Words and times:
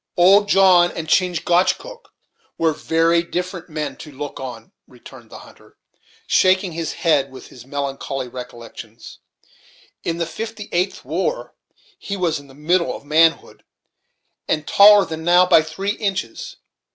"Old 0.17 0.49
John 0.49 0.91
and 0.95 1.07
Chingachgook 1.07 2.11
were 2.57 2.73
very 2.73 3.21
different 3.21 3.69
men 3.69 3.95
to 3.97 4.11
look 4.11 4.39
on," 4.39 4.71
returned 4.87 5.29
the 5.29 5.37
hunter, 5.37 5.77
shaking 6.25 6.71
his 6.71 6.93
head 6.93 7.31
at 7.31 7.43
his 7.43 7.67
melancholy 7.67 8.27
recollections. 8.27 9.19
"In 10.03 10.17
the 10.17 10.25
'fifty 10.25 10.69
eighth 10.71 11.05
war' 11.05 11.53
he 11.99 12.17
was 12.17 12.39
in 12.39 12.47
the 12.47 12.55
middle 12.55 12.95
of 12.95 13.05
manhood, 13.05 13.63
and 14.47 14.65
taller 14.65 15.05
than 15.05 15.23
now 15.23 15.45
by 15.45 15.61
three 15.61 15.91
inches. 15.91 16.55